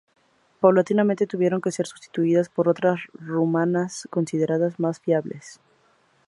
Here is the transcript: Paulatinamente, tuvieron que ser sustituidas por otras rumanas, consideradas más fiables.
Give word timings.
Paulatinamente, 0.59 1.27
tuvieron 1.27 1.61
que 1.61 1.71
ser 1.71 1.85
sustituidas 1.85 2.49
por 2.49 2.67
otras 2.67 3.01
rumanas, 3.13 4.07
consideradas 4.09 4.79
más 4.79 4.99
fiables. 4.99 5.59